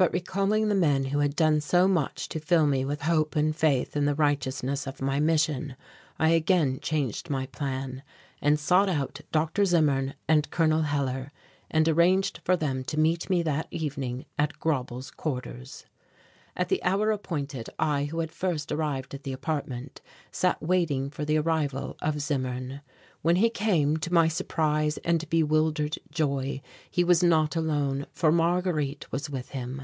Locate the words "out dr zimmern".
8.88-10.14